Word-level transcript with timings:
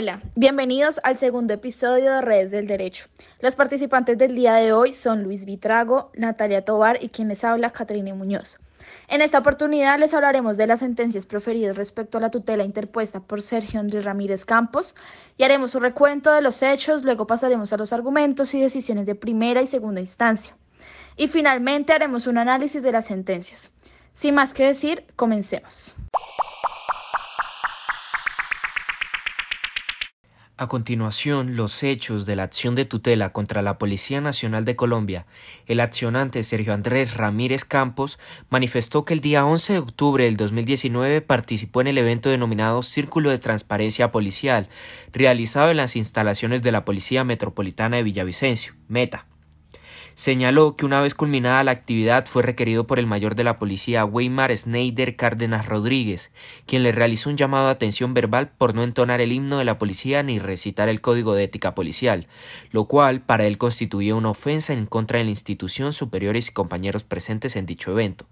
Hola, 0.00 0.20
bienvenidos 0.36 1.00
al 1.02 1.16
segundo 1.16 1.54
episodio 1.54 2.12
de 2.12 2.20
Redes 2.20 2.52
del 2.52 2.68
Derecho. 2.68 3.06
Los 3.40 3.56
participantes 3.56 4.16
del 4.16 4.36
día 4.36 4.54
de 4.54 4.72
hoy 4.72 4.92
son 4.92 5.24
Luis 5.24 5.44
Vitrago, 5.44 6.12
Natalia 6.14 6.64
Tobar 6.64 7.02
y 7.02 7.08
quien 7.08 7.26
les 7.26 7.42
habla, 7.42 7.72
Catrine 7.72 8.14
Muñoz. 8.14 8.58
En 9.08 9.22
esta 9.22 9.40
oportunidad 9.40 9.98
les 9.98 10.14
hablaremos 10.14 10.56
de 10.56 10.68
las 10.68 10.78
sentencias 10.78 11.26
proferidas 11.26 11.74
respecto 11.74 12.16
a 12.16 12.20
la 12.20 12.30
tutela 12.30 12.62
interpuesta 12.62 13.18
por 13.18 13.42
Sergio 13.42 13.80
Andrés 13.80 14.04
Ramírez 14.04 14.44
Campos 14.44 14.94
y 15.36 15.42
haremos 15.42 15.74
un 15.74 15.82
recuento 15.82 16.32
de 16.32 16.42
los 16.42 16.62
hechos, 16.62 17.02
luego 17.02 17.26
pasaremos 17.26 17.72
a 17.72 17.76
los 17.76 17.92
argumentos 17.92 18.54
y 18.54 18.60
decisiones 18.60 19.04
de 19.04 19.16
primera 19.16 19.62
y 19.62 19.66
segunda 19.66 20.00
instancia. 20.00 20.56
Y 21.16 21.26
finalmente 21.26 21.92
haremos 21.92 22.28
un 22.28 22.38
análisis 22.38 22.84
de 22.84 22.92
las 22.92 23.06
sentencias. 23.06 23.72
Sin 24.14 24.36
más 24.36 24.54
que 24.54 24.64
decir, 24.64 25.06
comencemos. 25.16 25.92
A 30.60 30.66
continuación, 30.66 31.54
los 31.54 31.84
hechos 31.84 32.26
de 32.26 32.34
la 32.34 32.42
acción 32.42 32.74
de 32.74 32.84
tutela 32.84 33.30
contra 33.30 33.62
la 33.62 33.78
Policía 33.78 34.20
Nacional 34.20 34.64
de 34.64 34.74
Colombia. 34.74 35.24
El 35.66 35.78
accionante 35.78 36.42
Sergio 36.42 36.74
Andrés 36.74 37.16
Ramírez 37.16 37.64
Campos 37.64 38.18
manifestó 38.50 39.04
que 39.04 39.14
el 39.14 39.20
día 39.20 39.46
11 39.46 39.74
de 39.74 39.78
octubre 39.78 40.24
del 40.24 40.36
2019 40.36 41.20
participó 41.20 41.80
en 41.80 41.86
el 41.86 41.98
evento 41.98 42.28
denominado 42.28 42.82
Círculo 42.82 43.30
de 43.30 43.38
Transparencia 43.38 44.10
Policial, 44.10 44.68
realizado 45.12 45.70
en 45.70 45.76
las 45.76 45.94
instalaciones 45.94 46.60
de 46.60 46.72
la 46.72 46.84
Policía 46.84 47.22
Metropolitana 47.22 47.98
de 47.98 48.02
Villavicencio, 48.02 48.74
Meta. 48.88 49.26
Señaló 50.18 50.74
que 50.74 50.84
una 50.84 51.00
vez 51.00 51.14
culminada 51.14 51.62
la 51.62 51.70
actividad 51.70 52.26
fue 52.26 52.42
requerido 52.42 52.88
por 52.88 52.98
el 52.98 53.06
mayor 53.06 53.36
de 53.36 53.44
la 53.44 53.56
policía 53.60 54.04
Weimar 54.04 54.50
Schneider 54.50 55.14
Cárdenas 55.14 55.66
Rodríguez, 55.66 56.32
quien 56.66 56.82
le 56.82 56.90
realizó 56.90 57.30
un 57.30 57.36
llamado 57.36 57.66
de 57.66 57.70
atención 57.70 58.14
verbal 58.14 58.50
por 58.58 58.74
no 58.74 58.82
entonar 58.82 59.20
el 59.20 59.30
himno 59.30 59.58
de 59.58 59.64
la 59.64 59.78
policía 59.78 60.24
ni 60.24 60.40
recitar 60.40 60.88
el 60.88 61.00
código 61.00 61.34
de 61.34 61.44
ética 61.44 61.76
policial, 61.76 62.26
lo 62.72 62.86
cual 62.86 63.20
para 63.20 63.46
él 63.46 63.58
constituía 63.58 64.16
una 64.16 64.30
ofensa 64.30 64.72
en 64.72 64.86
contra 64.86 65.18
de 65.18 65.24
la 65.24 65.30
institución, 65.30 65.92
superiores 65.92 66.48
y 66.48 66.52
compañeros 66.52 67.04
presentes 67.04 67.54
en 67.54 67.66
dicho 67.66 67.92
evento 67.92 68.26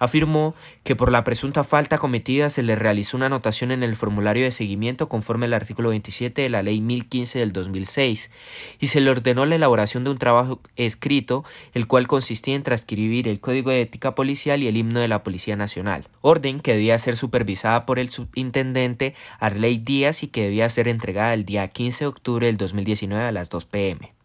afirmó 0.00 0.56
que 0.82 0.96
por 0.96 1.12
la 1.12 1.22
presunta 1.22 1.62
falta 1.62 1.98
cometida 1.98 2.50
se 2.50 2.64
le 2.64 2.74
realizó 2.74 3.16
una 3.16 3.26
anotación 3.26 3.70
en 3.70 3.84
el 3.84 3.94
formulario 3.94 4.44
de 4.44 4.50
seguimiento 4.50 5.08
conforme 5.08 5.46
al 5.46 5.52
artículo 5.54 5.90
27 5.90 6.42
de 6.42 6.48
la 6.48 6.62
Ley 6.64 6.80
1015 6.80 7.38
del 7.38 7.52
2006 7.52 8.30
y 8.80 8.86
se 8.88 9.00
le 9.00 9.10
ordenó 9.10 9.46
la 9.46 9.54
elaboración 9.54 10.02
de 10.02 10.10
un 10.10 10.18
trabajo 10.18 10.60
escrito, 10.74 11.44
el 11.74 11.86
cual 11.86 12.08
consistía 12.08 12.56
en 12.56 12.64
transcribir 12.64 13.28
el 13.28 13.40
Código 13.40 13.70
de 13.70 13.82
Ética 13.82 14.14
Policial 14.14 14.62
y 14.62 14.68
el 14.68 14.76
himno 14.76 15.00
de 15.00 15.08
la 15.08 15.22
Policía 15.22 15.54
Nacional, 15.54 16.08
orden 16.22 16.60
que 16.60 16.72
debía 16.72 16.98
ser 16.98 17.16
supervisada 17.16 17.84
por 17.86 17.98
el 17.98 18.08
subintendente 18.08 19.14
Arley 19.38 19.78
Díaz 19.78 20.22
y 20.22 20.28
que 20.28 20.44
debía 20.44 20.70
ser 20.70 20.88
entregada 20.88 21.34
el 21.34 21.44
día 21.44 21.68
15 21.68 22.04
de 22.04 22.08
octubre 22.08 22.46
del 22.46 22.56
2019 22.56 23.22
a 23.22 23.32
las 23.32 23.50
2 23.50 23.66
pm 23.66 24.19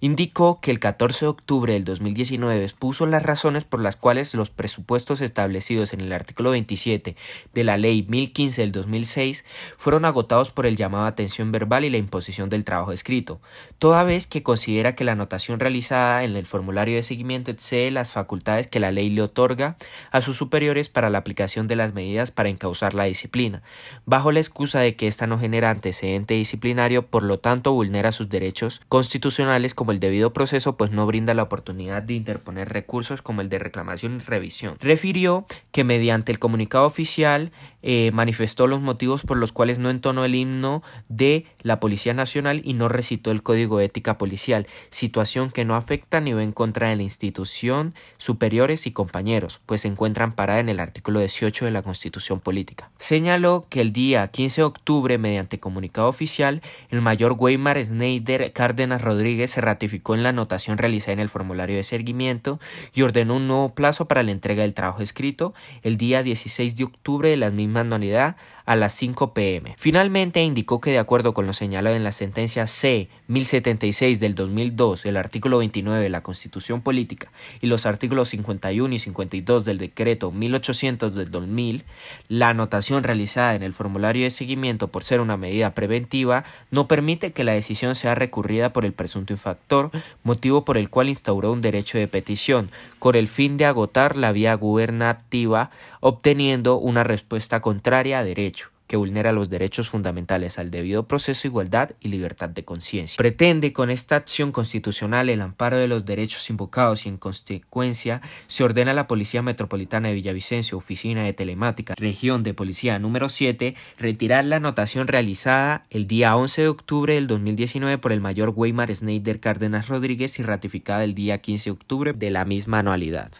indicó 0.00 0.60
que 0.60 0.70
el 0.70 0.78
14 0.78 1.24
de 1.24 1.28
octubre 1.28 1.72
del 1.72 1.84
2019 1.84 2.62
expuso 2.62 3.06
las 3.06 3.22
razones 3.22 3.64
por 3.64 3.80
las 3.80 3.96
cuales 3.96 4.34
los 4.34 4.50
presupuestos 4.50 5.20
establecidos 5.20 5.92
en 5.92 6.00
el 6.00 6.12
artículo 6.12 6.50
27 6.50 7.16
de 7.54 7.64
la 7.64 7.76
Ley 7.76 8.04
1015 8.08 8.62
del 8.62 8.72
2006 8.72 9.44
fueron 9.76 10.04
agotados 10.04 10.50
por 10.50 10.66
el 10.66 10.76
llamado 10.76 11.04
a 11.04 11.08
atención 11.08 11.52
verbal 11.52 11.84
y 11.84 11.90
la 11.90 11.98
imposición 11.98 12.48
del 12.48 12.64
trabajo 12.64 12.92
escrito, 12.92 13.40
toda 13.78 14.04
vez 14.04 14.26
que 14.26 14.42
considera 14.42 14.94
que 14.94 15.04
la 15.04 15.12
anotación 15.12 15.60
realizada 15.60 16.24
en 16.24 16.36
el 16.36 16.46
formulario 16.46 16.96
de 16.96 17.02
seguimiento 17.02 17.50
excede 17.50 17.90
las 17.90 18.12
facultades 18.12 18.68
que 18.68 18.80
la 18.80 18.92
ley 18.92 19.10
le 19.10 19.22
otorga 19.22 19.76
a 20.10 20.20
sus 20.20 20.36
superiores 20.36 20.88
para 20.88 21.10
la 21.10 21.18
aplicación 21.18 21.68
de 21.68 21.76
las 21.76 21.94
medidas 21.94 22.30
para 22.30 22.48
encauzar 22.48 22.94
la 22.94 23.04
disciplina, 23.04 23.62
bajo 24.06 24.32
la 24.32 24.40
excusa 24.40 24.80
de 24.80 24.96
que 24.96 25.06
ésta 25.06 25.26
no 25.26 25.38
genera 25.38 25.70
antecedente 25.70 26.34
disciplinario, 26.34 27.06
por 27.06 27.22
lo 27.22 27.38
tanto 27.38 27.72
vulnera 27.72 28.12
sus 28.12 28.28
derechos 28.28 28.80
constitucionales 28.88 29.59
como 29.74 29.92
el 29.92 30.00
debido 30.00 30.32
proceso 30.32 30.76
pues 30.76 30.90
no 30.90 31.06
brinda 31.06 31.34
la 31.34 31.42
oportunidad 31.42 32.02
de 32.02 32.14
interponer 32.14 32.68
recursos 32.68 33.22
como 33.22 33.40
el 33.40 33.48
de 33.48 33.58
reclamación 33.58 34.16
y 34.16 34.18
revisión. 34.20 34.76
Refirió 34.80 35.46
que 35.72 35.84
mediante 35.84 36.32
el 36.32 36.38
comunicado 36.38 36.86
oficial 36.86 37.52
eh, 37.82 38.10
manifestó 38.12 38.66
los 38.66 38.80
motivos 38.80 39.22
por 39.22 39.38
los 39.38 39.52
cuales 39.52 39.78
no 39.78 39.90
entonó 39.90 40.24
el 40.24 40.34
himno 40.34 40.82
de 41.08 41.46
la 41.62 41.80
Policía 41.80 42.12
Nacional 42.12 42.60
y 42.64 42.74
no 42.74 42.88
recitó 42.88 43.30
el 43.30 43.42
Código 43.42 43.80
Ética 43.80 44.18
Policial, 44.18 44.66
situación 44.90 45.50
que 45.50 45.64
no 45.64 45.76
afecta 45.76 46.20
ni 46.20 46.32
va 46.32 46.42
en 46.42 46.52
contra 46.52 46.88
de 46.88 46.96
la 46.96 47.02
institución, 47.02 47.94
superiores 48.18 48.86
y 48.86 48.92
compañeros, 48.92 49.60
pues 49.66 49.82
se 49.82 49.88
encuentran 49.88 50.34
parada 50.34 50.60
en 50.60 50.68
el 50.68 50.80
artículo 50.80 51.20
18 51.20 51.64
de 51.64 51.70
la 51.70 51.82
Constitución 51.82 52.40
Política. 52.40 52.90
Señaló 52.98 53.66
que 53.68 53.80
el 53.80 53.92
día 53.92 54.28
15 54.28 54.60
de 54.60 54.64
octubre, 54.64 55.18
mediante 55.18 55.58
comunicado 55.58 56.08
oficial, 56.08 56.62
el 56.90 57.00
mayor 57.00 57.36
Weimar 57.38 57.82
Schneider 57.82 58.52
Cárdenas 58.52 59.00
Rodríguez 59.00 59.39
se 59.48 59.60
ratificó 59.60 60.14
en 60.14 60.22
la 60.22 60.30
anotación 60.30 60.78
realizada 60.78 61.12
en 61.12 61.20
el 61.20 61.28
formulario 61.28 61.76
de 61.76 61.82
seguimiento 61.82 62.60
y 62.94 63.02
ordenó 63.02 63.36
un 63.36 63.48
nuevo 63.48 63.74
plazo 63.74 64.06
para 64.06 64.22
la 64.22 64.32
entrega 64.32 64.62
del 64.62 64.74
trabajo 64.74 65.02
escrito 65.02 65.54
el 65.82 65.96
día 65.96 66.22
16 66.22 66.76
de 66.76 66.84
octubre 66.84 67.28
de 67.28 67.36
la 67.36 67.50
misma 67.50 67.80
anualidad 67.80 68.36
a 68.70 68.76
las 68.76 68.92
5 68.94 69.34
pm. 69.34 69.74
Finalmente 69.78 70.40
indicó 70.42 70.80
que 70.80 70.92
de 70.92 71.00
acuerdo 71.00 71.34
con 71.34 71.44
lo 71.44 71.52
señalado 71.52 71.96
en 71.96 72.04
la 72.04 72.12
sentencia 72.12 72.68
C 72.68 73.08
1076 73.26 74.20
del 74.20 74.36
2002, 74.36 75.06
el 75.06 75.16
artículo 75.16 75.58
29 75.58 76.00
de 76.00 76.08
la 76.08 76.22
Constitución 76.22 76.80
Política 76.80 77.32
y 77.60 77.66
los 77.66 77.84
artículos 77.84 78.28
51 78.28 78.94
y 78.94 78.98
52 79.00 79.64
del 79.64 79.78
decreto 79.78 80.30
1800 80.30 81.16
del 81.16 81.32
2000, 81.32 81.84
la 82.28 82.50
anotación 82.50 83.02
realizada 83.02 83.56
en 83.56 83.64
el 83.64 83.72
formulario 83.72 84.22
de 84.22 84.30
seguimiento 84.30 84.86
por 84.86 85.02
ser 85.02 85.20
una 85.20 85.36
medida 85.36 85.74
preventiva 85.74 86.44
no 86.70 86.86
permite 86.86 87.32
que 87.32 87.42
la 87.42 87.52
decisión 87.52 87.96
sea 87.96 88.14
recurrida 88.14 88.72
por 88.72 88.84
el 88.84 88.92
presunto 88.92 89.29
infractor, 89.32 89.90
motivo 90.22 90.64
por 90.64 90.76
el 90.76 90.90
cual 90.90 91.08
instauró 91.08 91.52
un 91.52 91.62
derecho 91.62 91.98
de 91.98 92.08
petición, 92.08 92.70
con 92.98 93.14
el 93.14 93.28
fin 93.28 93.56
de 93.56 93.66
agotar 93.66 94.16
la 94.16 94.32
vía 94.32 94.54
gubernativa, 94.54 95.70
obteniendo 96.00 96.76
una 96.76 97.04
respuesta 97.04 97.60
contraria 97.60 98.18
a 98.18 98.24
derecho 98.24 98.70
que 98.90 98.96
vulnera 98.96 99.30
los 99.30 99.48
derechos 99.48 99.88
fundamentales 99.88 100.58
al 100.58 100.72
debido 100.72 101.06
proceso, 101.06 101.46
igualdad 101.46 101.92
y 102.00 102.08
libertad 102.08 102.48
de 102.48 102.64
conciencia. 102.64 103.16
Pretende 103.18 103.72
con 103.72 103.88
esta 103.88 104.16
acción 104.16 104.50
constitucional 104.50 105.28
el 105.28 105.42
amparo 105.42 105.76
de 105.76 105.86
los 105.86 106.04
derechos 106.04 106.50
invocados 106.50 107.06
y 107.06 107.08
en 107.08 107.16
consecuencia 107.16 108.20
se 108.48 108.64
ordena 108.64 108.90
a 108.90 108.94
la 108.94 109.06
Policía 109.06 109.42
Metropolitana 109.42 110.08
de 110.08 110.14
Villavicencio, 110.14 110.76
Oficina 110.76 111.22
de 111.22 111.32
Telemática, 111.32 111.94
Región 111.96 112.42
de 112.42 112.52
Policía 112.52 112.98
número 112.98 113.28
7, 113.28 113.76
retirar 113.96 114.44
la 114.44 114.56
anotación 114.56 115.06
realizada 115.06 115.86
el 115.90 116.08
día 116.08 116.34
11 116.34 116.62
de 116.62 116.68
octubre 116.68 117.14
del 117.14 117.28
2019 117.28 117.98
por 117.98 118.10
el 118.10 118.20
mayor 118.20 118.52
Weimar 118.56 118.92
Schneider 118.92 119.38
Cárdenas 119.38 119.86
Rodríguez 119.86 120.40
y 120.40 120.42
ratificada 120.42 121.04
el 121.04 121.14
día 121.14 121.38
15 121.38 121.70
de 121.70 121.74
octubre 121.74 122.12
de 122.12 122.30
la 122.32 122.44
misma 122.44 122.80
anualidad. 122.80 123.30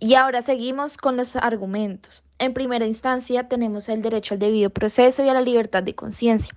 Y 0.00 0.14
ahora 0.14 0.40
seguimos 0.40 0.96
con 0.96 1.18
los 1.18 1.36
argumentos. 1.36 2.24
En 2.40 2.54
primera 2.54 2.86
instancia 2.86 3.48
tenemos 3.48 3.88
el 3.88 4.00
derecho 4.00 4.34
al 4.34 4.40
debido 4.40 4.70
proceso 4.70 5.24
y 5.24 5.28
a 5.28 5.34
la 5.34 5.40
libertad 5.40 5.82
de 5.82 5.96
conciencia. 5.96 6.54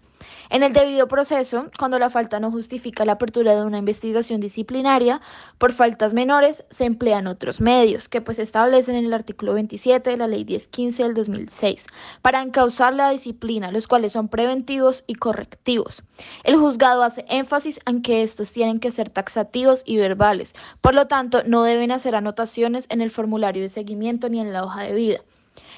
En 0.52 0.62
el 0.62 0.74
debido 0.74 1.08
proceso, 1.08 1.72
cuando 1.80 1.98
la 1.98 2.12
falta 2.12 2.40
no 2.40 2.52
justifica 2.52 3.04
la 3.04 3.14
apertura 3.14 3.56
de 3.56 3.64
una 3.64 3.80
investigación 3.80 4.40
disciplinaria, 4.40 5.22
por 5.58 5.72
faltas 5.74 6.14
menores 6.14 6.66
se 6.70 6.86
emplean 6.86 7.26
otros 7.26 7.62
medios 7.62 8.10
que 8.10 8.22
pues 8.22 8.38
establecen 8.38 8.96
en 8.96 9.06
el 9.06 9.14
artículo 9.14 9.54
27 9.54 10.12
de 10.12 10.18
la 10.18 10.28
ley 10.28 10.46
1015 10.46 11.02
del 11.02 11.14
2006 11.16 11.88
para 12.22 12.44
encauzar 12.44 12.94
la 12.94 13.10
disciplina, 13.10 13.72
los 13.72 13.88
cuales 13.88 14.12
son 14.12 14.28
preventivos 14.28 15.04
y 15.08 15.16
correctivos. 15.16 16.04
El 16.44 16.58
juzgado 16.58 17.02
hace 17.02 17.26
énfasis 17.28 17.80
en 17.88 18.04
que 18.04 18.22
estos 18.22 18.52
tienen 18.52 18.80
que 18.80 18.92
ser 18.92 19.10
taxativos 19.10 19.82
y 19.86 19.98
verbales, 19.98 20.54
por 20.82 20.94
lo 20.94 21.08
tanto 21.08 21.42
no 21.46 21.64
deben 21.64 21.92
hacer 21.92 22.16
anotaciones 22.16 22.86
en 22.90 23.02
el 23.02 23.10
formulario 23.10 23.64
de 23.64 23.70
seguimiento 23.70 24.30
ni 24.30 24.40
en 24.40 24.54
la 24.54 24.64
hoja 24.64 24.84
de 24.84 24.94
vida. 24.94 25.22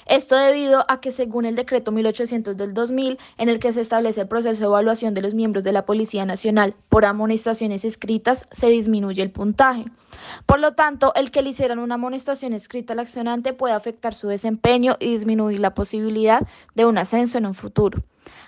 Esto 0.05 0.35
debido 0.35 0.85
a 0.89 0.99
que 0.99 1.11
según 1.11 1.45
el 1.45 1.55
decreto 1.55 1.91
1800 1.91 2.57
del 2.57 2.73
2000, 2.73 3.17
en 3.37 3.49
el 3.49 3.59
que 3.59 3.71
se 3.73 3.81
establece 3.81 4.21
el 4.21 4.27
proceso 4.27 4.59
de 4.59 4.65
evaluación 4.65 5.13
de 5.13 5.21
los 5.21 5.33
miembros 5.33 5.63
de 5.63 5.71
la 5.71 5.85
Policía 5.85 6.25
Nacional 6.25 6.75
por 6.89 7.05
amonestaciones 7.05 7.85
escritas, 7.85 8.47
se 8.51 8.67
disminuye 8.67 9.21
el 9.21 9.31
puntaje. 9.31 9.85
Por 10.45 10.59
lo 10.59 10.73
tanto, 10.73 11.13
el 11.15 11.31
que 11.31 11.41
le 11.41 11.49
hicieran 11.49 11.79
una 11.79 11.95
amonestación 11.95 12.53
escrita 12.53 12.93
al 12.93 12.99
accionante 12.99 13.53
puede 13.53 13.73
afectar 13.73 14.13
su 14.13 14.27
desempeño 14.27 14.97
y 14.99 15.11
disminuir 15.11 15.59
la 15.59 15.73
posibilidad 15.73 16.41
de 16.75 16.85
un 16.85 16.97
ascenso 16.97 17.37
en 17.37 17.45
un 17.45 17.53
futuro. 17.53 18.01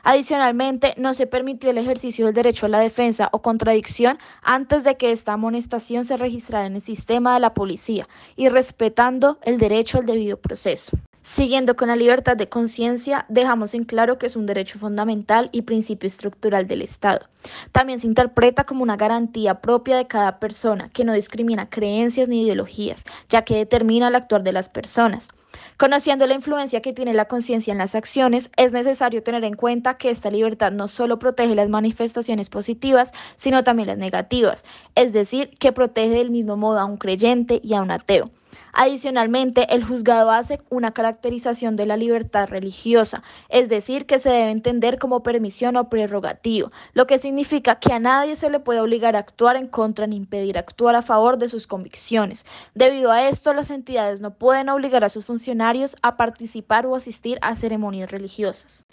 Adicionalmente, 0.03 0.93
no 0.97 1.13
se 1.13 1.27
permitió 1.27 1.69
el 1.69 1.77
ejercicio 1.77 2.25
del 2.25 2.35
derecho 2.35 2.65
a 2.65 2.69
la 2.69 2.79
defensa 2.79 3.29
o 3.31 3.41
contradicción 3.41 4.17
antes 4.41 4.83
de 4.83 4.97
que 4.97 5.11
esta 5.11 5.33
amonestación 5.33 6.05
se 6.05 6.17
registrara 6.17 6.67
en 6.67 6.75
el 6.75 6.81
sistema 6.81 7.33
de 7.33 7.39
la 7.39 7.53
policía 7.53 8.07
y 8.35 8.49
respetando 8.49 9.39
el 9.41 9.57
derecho 9.57 9.97
al 9.97 10.05
debido 10.05 10.37
proceso. 10.37 10.97
Siguiendo 11.25 11.75
con 11.75 11.87
la 11.87 11.95
libertad 11.95 12.37
de 12.37 12.49
conciencia, 12.49 13.25
dejamos 13.29 13.73
en 13.73 13.83
claro 13.83 14.19
que 14.19 14.27
es 14.27 14.35
un 14.35 14.45
derecho 14.45 14.77
fundamental 14.77 15.49
y 15.51 15.63
principio 15.63 16.05
estructural 16.05 16.67
del 16.67 16.83
Estado. 16.83 17.27
También 17.71 17.97
se 17.97 18.05
interpreta 18.05 18.63
como 18.65 18.83
una 18.83 18.95
garantía 18.95 19.59
propia 19.59 19.97
de 19.97 20.05
cada 20.05 20.39
persona 20.39 20.89
que 20.89 21.03
no 21.03 21.13
discrimina 21.13 21.67
creencias 21.67 22.29
ni 22.29 22.43
ideologías, 22.43 23.05
ya 23.27 23.41
que 23.41 23.55
determina 23.55 24.09
el 24.09 24.15
actuar 24.15 24.43
de 24.43 24.51
las 24.51 24.69
personas. 24.69 25.29
Conociendo 25.77 26.27
la 26.27 26.35
influencia 26.35 26.81
que 26.81 26.93
tiene 26.93 27.13
la 27.13 27.25
conciencia 27.25 27.71
en 27.71 27.77
las 27.77 27.95
acciones, 27.95 28.51
es 28.57 28.71
necesario 28.71 29.23
tener 29.23 29.43
en 29.43 29.55
cuenta 29.55 29.97
que 29.97 30.09
esta 30.09 30.31
libertad 30.31 30.71
no 30.71 30.87
solo 30.87 31.19
protege 31.19 31.55
las 31.55 31.69
manifestaciones 31.69 32.49
positivas, 32.49 33.11
sino 33.35 33.63
también 33.63 33.87
las 33.87 33.97
negativas, 33.97 34.65
es 34.95 35.13
decir, 35.13 35.51
que 35.59 35.71
protege 35.71 36.09
del 36.09 36.31
mismo 36.31 36.57
modo 36.57 36.79
a 36.79 36.85
un 36.85 36.97
creyente 36.97 37.59
y 37.63 37.73
a 37.73 37.81
un 37.81 37.91
ateo. 37.91 38.31
Adicionalmente, 38.77 39.73
el 39.73 39.85
juzgado 39.85 40.31
hace 40.31 40.59
una 40.69 40.91
caracterización 40.91 41.77
de 41.77 41.85
la 41.85 41.95
libertad 41.95 42.49
religiosa, 42.49 43.23
es 43.47 43.69
decir, 43.69 44.05
que 44.05 44.19
se 44.19 44.29
debe 44.29 44.51
entender 44.51 44.99
como 44.99 45.23
permisión 45.23 45.77
o 45.77 45.87
prerrogativo, 45.87 46.73
lo 46.91 47.07
que 47.07 47.17
significa 47.17 47.79
que 47.79 47.93
a 47.93 47.99
nadie 47.99 48.35
se 48.35 48.49
le 48.49 48.59
puede 48.59 48.81
obligar 48.81 49.15
a 49.15 49.19
actuar 49.19 49.55
en 49.55 49.67
contra 49.67 50.07
ni 50.07 50.17
impedir 50.17 50.57
actuar 50.57 50.97
a 50.97 51.01
favor 51.01 51.37
de 51.37 51.47
sus 51.47 51.67
convicciones. 51.67 52.45
Debido 52.73 53.13
a 53.13 53.29
esto, 53.29 53.53
las 53.53 53.69
entidades 53.69 54.19
no 54.19 54.33
pueden 54.33 54.67
obligar 54.67 55.05
a 55.05 55.09
sus 55.09 55.23
funcionarios 55.23 55.95
a 56.01 56.17
participar 56.17 56.85
o 56.85 56.95
asistir 56.95 57.39
a 57.41 57.55
ceremonias 57.55 58.11
religiosas. 58.11 58.85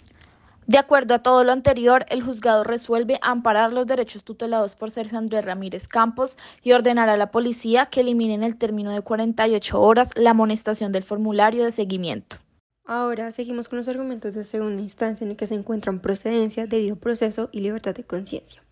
De 0.65 0.77
acuerdo 0.77 1.13
a 1.13 1.19
todo 1.19 1.43
lo 1.43 1.51
anterior, 1.51 2.05
el 2.09 2.23
juzgado 2.23 2.63
resuelve 2.63 3.19
amparar 3.21 3.73
los 3.73 3.85
derechos 3.85 4.23
tutelados 4.23 4.75
por 4.75 4.91
Sergio 4.91 5.17
Andrés 5.17 5.43
Ramírez 5.43 5.87
Campos 5.87 6.37
y 6.61 6.71
ordenar 6.71 7.09
a 7.09 7.17
la 7.17 7.31
policía 7.31 7.87
que 7.87 8.01
elimine 8.01 8.35
en 8.35 8.43
el 8.43 8.57
término 8.57 8.91
de 8.91 9.01
48 9.01 9.81
horas 9.81 10.11
la 10.15 10.31
amonestación 10.31 10.91
del 10.93 11.03
formulario 11.03 11.65
de 11.65 11.71
seguimiento. 11.71 12.37
Ahora 12.85 13.31
seguimos 13.31 13.69
con 13.69 13.77
los 13.77 13.87
argumentos 13.87 14.35
de 14.35 14.43
segunda 14.43 14.81
instancia 14.81 15.25
en 15.25 15.31
el 15.31 15.37
que 15.37 15.47
se 15.47 15.55
encuentran 15.55 15.99
procedencia, 15.99 16.65
debido 16.65 16.97
proceso 16.97 17.49
y 17.51 17.61
libertad 17.61 17.95
de 17.95 18.03
conciencia. 18.03 18.63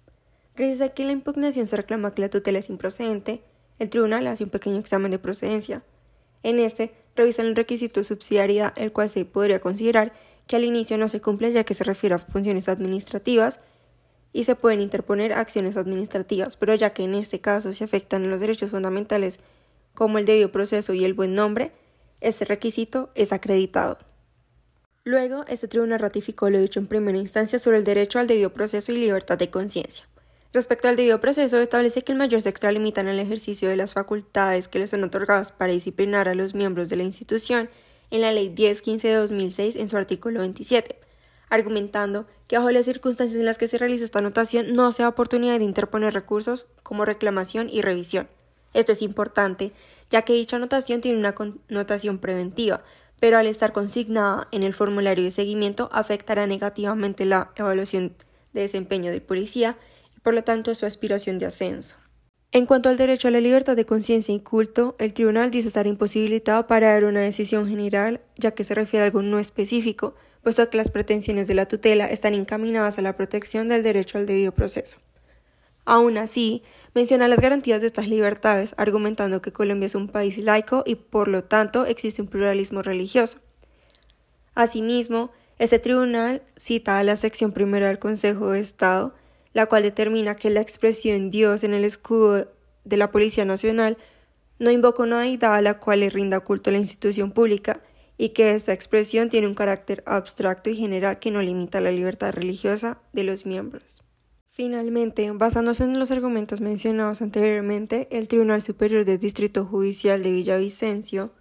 Gracias 0.55 0.81
a 0.81 0.89
que 0.89 1.05
la 1.05 1.13
impugnación 1.13 1.65
se 1.65 1.77
reclama 1.77 2.13
que 2.13 2.21
la 2.21 2.29
tutela 2.29 2.59
es 2.59 2.69
improcedente, 2.69 3.43
el 3.79 3.89
tribunal 3.89 4.27
hace 4.27 4.43
un 4.43 4.49
pequeño 4.49 4.77
examen 4.77 5.11
de 5.11 5.19
procedencia. 5.19 5.83
En 6.43 6.59
este, 6.59 6.93
revisan 7.15 7.47
el 7.47 7.55
requisito 7.55 7.99
de 7.99 8.03
subsidiariedad, 8.03 8.73
el 8.77 8.91
cual 8.91 9.09
se 9.09 9.25
podría 9.25 9.59
considerar 9.59 10.13
que 10.51 10.57
al 10.57 10.65
inicio 10.65 10.97
no 10.97 11.07
se 11.07 11.21
cumple 11.21 11.53
ya 11.53 11.63
que 11.63 11.73
se 11.73 11.85
refiere 11.85 12.15
a 12.15 12.19
funciones 12.19 12.67
administrativas 12.67 13.61
y 14.33 14.43
se 14.43 14.55
pueden 14.55 14.81
interponer 14.81 15.31
acciones 15.31 15.77
administrativas, 15.77 16.57
pero 16.57 16.75
ya 16.75 16.89
que 16.89 17.03
en 17.03 17.15
este 17.15 17.39
caso 17.39 17.71
se 17.71 17.85
afectan 17.85 18.29
los 18.29 18.41
derechos 18.41 18.71
fundamentales 18.71 19.39
como 19.93 20.17
el 20.17 20.25
debido 20.25 20.51
proceso 20.51 20.93
y 20.93 21.05
el 21.05 21.13
buen 21.13 21.35
nombre, 21.35 21.71
este 22.19 22.43
requisito 22.43 23.11
es 23.15 23.31
acreditado. 23.31 23.97
Luego, 25.05 25.45
este 25.47 25.69
tribunal 25.69 25.99
ratificó 25.99 26.49
lo 26.49 26.59
dicho 26.59 26.81
en 26.81 26.87
primera 26.87 27.17
instancia 27.17 27.57
sobre 27.57 27.77
el 27.77 27.85
derecho 27.85 28.19
al 28.19 28.27
debido 28.27 28.49
proceso 28.49 28.91
y 28.91 28.97
libertad 28.97 29.37
de 29.37 29.49
conciencia. 29.49 30.03
Respecto 30.51 30.89
al 30.89 30.97
debido 30.97 31.21
proceso, 31.21 31.61
establece 31.61 32.01
que 32.01 32.11
el 32.11 32.17
mayor 32.17 32.41
se 32.41 32.49
extralimita 32.49 32.99
en 32.99 33.07
el 33.07 33.19
ejercicio 33.19 33.69
de 33.69 33.77
las 33.77 33.93
facultades 33.93 34.67
que 34.67 34.79
le 34.79 34.87
son 34.87 35.05
otorgadas 35.05 35.53
para 35.53 35.71
disciplinar 35.71 36.27
a 36.27 36.35
los 36.35 36.55
miembros 36.55 36.89
de 36.89 36.97
la 36.97 37.03
institución 37.03 37.69
en 38.11 38.21
la 38.21 38.31
Ley 38.31 38.49
1015 38.49 39.07
de 39.07 39.15
2006 39.15 39.75
en 39.75 39.89
su 39.89 39.97
artículo 39.97 40.41
27, 40.41 40.99
argumentando 41.49 42.27
que 42.47 42.57
bajo 42.57 42.69
las 42.69 42.85
circunstancias 42.85 43.39
en 43.39 43.45
las 43.45 43.57
que 43.57 43.67
se 43.67 43.77
realiza 43.77 44.03
esta 44.03 44.19
anotación 44.19 44.73
no 44.73 44.91
se 44.91 45.03
da 45.03 45.09
oportunidad 45.09 45.57
de 45.57 45.65
interponer 45.65 46.13
recursos 46.13 46.67
como 46.83 47.05
reclamación 47.05 47.69
y 47.69 47.81
revisión. 47.81 48.27
Esto 48.73 48.91
es 48.91 49.01
importante, 49.01 49.71
ya 50.09 50.21
que 50.21 50.33
dicha 50.33 50.57
anotación 50.57 51.01
tiene 51.01 51.17
una 51.17 51.33
connotación 51.33 52.19
preventiva, 52.19 52.83
pero 53.19 53.37
al 53.37 53.47
estar 53.47 53.71
consignada 53.71 54.47
en 54.51 54.63
el 54.63 54.73
formulario 54.73 55.23
de 55.23 55.31
seguimiento 55.31 55.89
afectará 55.91 56.47
negativamente 56.47 57.25
la 57.25 57.51
evaluación 57.55 58.15
de 58.53 58.61
desempeño 58.61 59.11
del 59.11 59.21
policía 59.21 59.77
y 60.15 60.19
por 60.19 60.33
lo 60.33 60.43
tanto 60.43 60.73
su 60.75 60.85
aspiración 60.85 61.37
de 61.37 61.45
ascenso. 61.45 62.00
En 62.53 62.65
cuanto 62.65 62.89
al 62.89 62.97
derecho 62.97 63.29
a 63.29 63.31
la 63.31 63.39
libertad 63.39 63.77
de 63.77 63.85
conciencia 63.85 64.35
y 64.35 64.41
culto, 64.41 64.97
el 64.99 65.13
tribunal 65.13 65.51
dice 65.51 65.69
estar 65.69 65.87
imposibilitado 65.87 66.67
para 66.67 66.91
dar 66.91 67.05
una 67.05 67.21
decisión 67.21 67.69
general, 67.69 68.19
ya 68.35 68.51
que 68.51 68.65
se 68.65 68.75
refiere 68.75 69.03
a 69.03 69.05
algo 69.05 69.21
no 69.21 69.39
específico, 69.39 70.15
puesto 70.43 70.69
que 70.69 70.75
las 70.75 70.91
pretensiones 70.91 71.47
de 71.47 71.53
la 71.53 71.65
tutela 71.65 72.07
están 72.07 72.33
encaminadas 72.33 72.97
a 72.97 73.01
la 73.03 73.15
protección 73.15 73.69
del 73.69 73.83
derecho 73.83 74.17
al 74.17 74.25
debido 74.25 74.51
proceso. 74.51 74.97
Aún 75.85 76.17
así, 76.17 76.61
menciona 76.93 77.29
las 77.29 77.39
garantías 77.39 77.79
de 77.79 77.87
estas 77.87 78.09
libertades, 78.09 78.75
argumentando 78.77 79.41
que 79.41 79.53
Colombia 79.53 79.85
es 79.85 79.95
un 79.95 80.09
país 80.09 80.37
laico 80.37 80.83
y 80.85 80.95
por 80.95 81.29
lo 81.29 81.45
tanto 81.45 81.85
existe 81.85 82.21
un 82.21 82.27
pluralismo 82.27 82.81
religioso. 82.81 83.39
Asimismo, 84.55 85.31
este 85.57 85.79
tribunal 85.79 86.43
cita 86.57 86.99
a 86.99 87.03
la 87.05 87.15
sección 87.15 87.53
primera 87.53 87.87
del 87.87 87.99
Consejo 87.99 88.51
de 88.51 88.59
Estado, 88.59 89.13
la 89.53 89.65
cual 89.65 89.83
determina 89.83 90.35
que 90.35 90.49
la 90.49 90.61
expresión 90.61 91.29
Dios 91.29 91.63
en 91.63 91.73
el 91.73 91.83
escudo 91.83 92.47
de 92.83 92.97
la 92.97 93.11
Policía 93.11 93.45
Nacional 93.45 93.97
no 94.59 94.71
invoca 94.71 95.03
una 95.03 95.21
deidad 95.21 95.55
a 95.55 95.61
la 95.61 95.79
cual 95.79 96.01
le 96.01 96.09
rinda 96.09 96.39
culto 96.39 96.71
la 96.71 96.77
institución 96.77 97.31
pública 97.31 97.81
y 98.17 98.29
que 98.29 98.51
esta 98.51 98.73
expresión 98.73 99.29
tiene 99.29 99.47
un 99.47 99.55
carácter 99.55 100.03
abstracto 100.05 100.69
y 100.69 100.75
general 100.75 101.17
que 101.17 101.31
no 101.31 101.41
limita 101.41 101.81
la 101.81 101.91
libertad 101.91 102.33
religiosa 102.33 102.99
de 103.13 103.23
los 103.23 103.45
miembros. 103.45 104.03
Finalmente, 104.47 105.31
basándose 105.31 105.85
en 105.85 105.97
los 105.97 106.11
argumentos 106.11 106.61
mencionados 106.61 107.21
anteriormente, 107.21 108.07
el 108.11 108.27
Tribunal 108.27 108.61
Superior 108.61 109.05
del 109.05 109.17
Distrito 109.17 109.65
Judicial 109.65 110.21
de 110.21 110.31
Villavicencio 110.33 111.31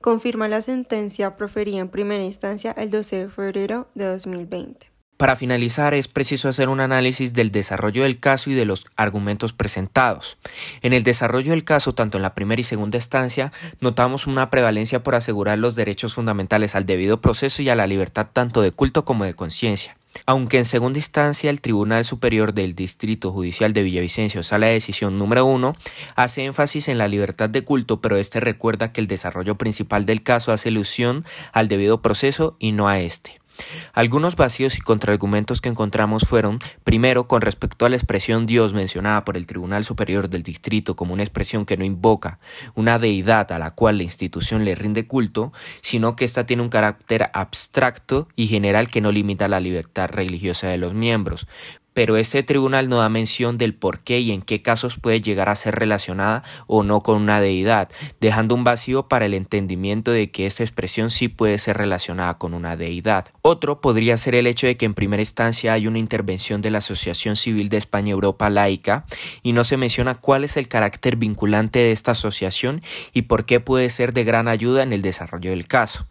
confirma 0.00 0.48
la 0.48 0.62
sentencia 0.62 1.36
proferida 1.36 1.78
en 1.78 1.88
primera 1.88 2.24
instancia 2.24 2.72
el 2.72 2.90
12 2.90 3.16
de 3.16 3.28
febrero 3.28 3.88
de 3.94 4.06
2020. 4.06 4.93
Para 5.16 5.36
finalizar, 5.36 5.94
es 5.94 6.08
preciso 6.08 6.48
hacer 6.48 6.68
un 6.68 6.80
análisis 6.80 7.34
del 7.34 7.52
desarrollo 7.52 8.02
del 8.02 8.18
caso 8.18 8.50
y 8.50 8.54
de 8.54 8.64
los 8.64 8.86
argumentos 8.96 9.52
presentados. 9.52 10.38
En 10.82 10.92
el 10.92 11.04
desarrollo 11.04 11.52
del 11.52 11.62
caso, 11.62 11.94
tanto 11.94 12.18
en 12.18 12.22
la 12.22 12.34
primera 12.34 12.60
y 12.60 12.64
segunda 12.64 12.98
instancia, 12.98 13.52
notamos 13.80 14.26
una 14.26 14.50
prevalencia 14.50 15.04
por 15.04 15.14
asegurar 15.14 15.58
los 15.58 15.76
derechos 15.76 16.14
fundamentales 16.14 16.74
al 16.74 16.84
debido 16.84 17.20
proceso 17.20 17.62
y 17.62 17.68
a 17.68 17.76
la 17.76 17.86
libertad 17.86 18.26
tanto 18.32 18.60
de 18.60 18.72
culto 18.72 19.04
como 19.04 19.24
de 19.24 19.34
conciencia. 19.34 19.96
Aunque 20.26 20.58
en 20.58 20.64
segunda 20.64 20.98
instancia 20.98 21.50
el 21.50 21.60
Tribunal 21.60 22.04
Superior 22.04 22.52
del 22.52 22.74
Distrito 22.74 23.30
Judicial 23.30 23.72
de 23.72 23.82
Villavicencio, 23.84 24.42
sala 24.42 24.66
de 24.66 24.74
decisión 24.74 25.18
número 25.18 25.44
uno, 25.44 25.76
hace 26.16 26.44
énfasis 26.44 26.88
en 26.88 26.98
la 26.98 27.08
libertad 27.08 27.50
de 27.50 27.62
culto, 27.62 28.00
pero 28.00 28.16
este 28.16 28.40
recuerda 28.40 28.92
que 28.92 29.00
el 29.00 29.06
desarrollo 29.06 29.56
principal 29.56 30.06
del 30.06 30.24
caso 30.24 30.52
hace 30.52 30.70
alusión 30.70 31.24
al 31.52 31.68
debido 31.68 32.02
proceso 32.02 32.56
y 32.58 32.72
no 32.72 32.88
a 32.88 33.00
este. 33.00 33.43
Algunos 33.92 34.36
vacíos 34.36 34.76
y 34.76 34.80
contraargumentos 34.80 35.60
que 35.60 35.68
encontramos 35.68 36.24
fueron, 36.24 36.58
primero, 36.82 37.28
con 37.28 37.40
respecto 37.40 37.86
a 37.86 37.88
la 37.88 37.96
expresión 37.96 38.46
Dios 38.46 38.72
mencionada 38.72 39.24
por 39.24 39.36
el 39.36 39.46
Tribunal 39.46 39.84
Superior 39.84 40.28
del 40.28 40.42
Distrito 40.42 40.96
como 40.96 41.14
una 41.14 41.22
expresión 41.22 41.64
que 41.66 41.76
no 41.76 41.84
invoca 41.84 42.38
una 42.74 42.98
deidad 42.98 43.52
a 43.52 43.58
la 43.58 43.72
cual 43.72 43.98
la 43.98 44.04
institución 44.04 44.64
le 44.64 44.74
rinde 44.74 45.06
culto, 45.06 45.52
sino 45.80 46.16
que 46.16 46.24
ésta 46.24 46.46
tiene 46.46 46.62
un 46.62 46.68
carácter 46.68 47.30
abstracto 47.32 48.28
y 48.36 48.46
general 48.46 48.88
que 48.88 49.00
no 49.00 49.12
limita 49.12 49.48
la 49.48 49.60
libertad 49.60 50.08
religiosa 50.10 50.68
de 50.68 50.78
los 50.78 50.94
miembros, 50.94 51.46
pero 51.94 52.16
este 52.16 52.42
tribunal 52.42 52.88
no 52.88 52.98
da 52.98 53.08
mención 53.08 53.56
del 53.56 53.74
por 53.74 54.00
qué 54.00 54.20
y 54.20 54.32
en 54.32 54.42
qué 54.42 54.60
casos 54.60 54.98
puede 54.98 55.20
llegar 55.20 55.48
a 55.48 55.56
ser 55.56 55.76
relacionada 55.76 56.42
o 56.66 56.82
no 56.82 57.02
con 57.02 57.22
una 57.22 57.40
deidad, 57.40 57.88
dejando 58.20 58.54
un 58.54 58.64
vacío 58.64 59.08
para 59.08 59.26
el 59.26 59.34
entendimiento 59.34 60.10
de 60.10 60.30
que 60.30 60.46
esta 60.46 60.62
expresión 60.62 61.10
sí 61.10 61.28
puede 61.28 61.58
ser 61.58 61.78
relacionada 61.78 62.36
con 62.36 62.52
una 62.52 62.76
deidad. 62.76 63.28
Otro 63.42 63.80
podría 63.80 64.16
ser 64.16 64.34
el 64.34 64.46
hecho 64.46 64.66
de 64.66 64.76
que 64.76 64.86
en 64.86 64.94
primera 64.94 65.22
instancia 65.22 65.72
hay 65.72 65.86
una 65.86 65.98
intervención 65.98 66.60
de 66.60 66.70
la 66.70 66.78
Asociación 66.78 67.36
Civil 67.36 67.68
de 67.68 67.76
España 67.76 68.10
Europa 68.10 68.50
Laica 68.50 69.06
y 69.42 69.52
no 69.52 69.64
se 69.64 69.76
menciona 69.76 70.14
cuál 70.14 70.44
es 70.44 70.56
el 70.56 70.68
carácter 70.68 71.16
vinculante 71.16 71.78
de 71.78 71.92
esta 71.92 72.12
asociación 72.12 72.82
y 73.12 73.22
por 73.22 73.44
qué 73.44 73.60
puede 73.60 73.88
ser 73.88 74.12
de 74.12 74.24
gran 74.24 74.48
ayuda 74.48 74.82
en 74.82 74.92
el 74.92 75.02
desarrollo 75.02 75.50
del 75.50 75.68
caso. 75.68 76.06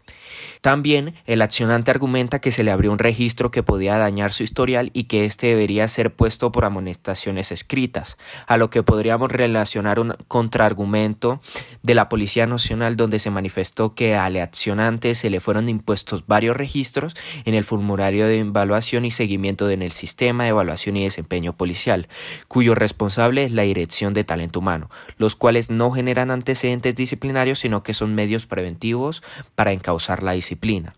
También 0.60 1.14
el 1.26 1.42
accionante 1.42 1.90
argumenta 1.90 2.40
que 2.40 2.50
se 2.50 2.64
le 2.64 2.70
abrió 2.70 2.90
un 2.90 2.98
registro 2.98 3.50
que 3.50 3.62
podía 3.62 3.98
dañar 3.98 4.32
su 4.32 4.42
historial 4.42 4.90
y 4.94 5.04
que 5.04 5.26
éste 5.26 5.54
ser 5.88 6.14
puesto 6.14 6.52
por 6.52 6.64
amonestaciones 6.64 7.52
escritas, 7.52 8.16
a 8.46 8.56
lo 8.56 8.70
que 8.70 8.82
podríamos 8.82 9.30
relacionar 9.30 10.00
un 10.00 10.14
contraargumento 10.28 11.40
de 11.82 11.94
la 11.94 12.08
Policía 12.08 12.46
Nacional 12.46 12.96
donde 12.96 13.18
se 13.18 13.30
manifestó 13.30 13.94
que 13.94 14.14
al 14.14 14.36
accionante 14.36 15.14
se 15.14 15.30
le 15.30 15.40
fueron 15.40 15.68
impuestos 15.68 16.26
varios 16.26 16.56
registros 16.56 17.16
en 17.44 17.54
el 17.54 17.64
formulario 17.64 18.26
de 18.26 18.38
evaluación 18.38 19.04
y 19.04 19.10
seguimiento 19.10 19.68
en 19.70 19.82
el 19.82 19.92
sistema 19.92 20.44
de 20.44 20.50
evaluación 20.50 20.96
y 20.96 21.04
desempeño 21.04 21.56
policial, 21.56 22.08
cuyo 22.48 22.74
responsable 22.74 23.44
es 23.44 23.52
la 23.52 23.62
Dirección 23.62 24.14
de 24.14 24.24
Talento 24.24 24.60
Humano, 24.60 24.90
los 25.18 25.36
cuales 25.36 25.70
no 25.70 25.90
generan 25.90 26.30
antecedentes 26.30 26.94
disciplinarios 26.94 27.58
sino 27.58 27.82
que 27.82 27.94
son 27.94 28.14
medios 28.14 28.46
preventivos 28.46 29.22
para 29.54 29.72
encauzar 29.72 30.22
la 30.22 30.32
disciplina, 30.32 30.94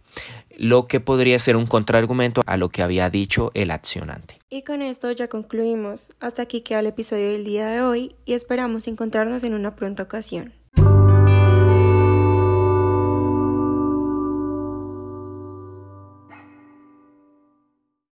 lo 0.57 0.87
que 0.87 1.01
podría 1.01 1.39
ser 1.39 1.57
un 1.57 1.67
contraargumento 1.67 2.43
a 2.47 2.57
lo 2.57 2.69
que 2.69 2.83
había 2.83 3.11
dicho 3.11 3.51
el 3.55 3.71
accionante. 3.71 4.39
Y 4.49 4.63
con 4.63 4.83
esto 4.83 5.11
ya 5.13 5.29
concluimos. 5.29 6.11
Hasta 6.21 6.43
aquí 6.43 6.63
queda 6.63 6.81
el 6.81 6.87
episodio 6.87 7.31
del 7.33 7.45
día 7.45 7.67
de 7.67 7.83
hoy 7.83 8.17
y 8.25 8.33
esperamos 8.33 8.89
encontrarnos 8.89 9.45
en 9.45 9.55
una 9.55 9.77
pronta 9.77 10.03
ocasión. 10.03 10.53